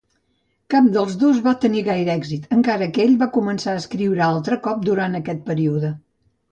[0.73, 4.61] Cap dels dos va tenir gaire èxit, encara que ell va començar a escriure altre
[4.69, 5.97] cop durant aquest període.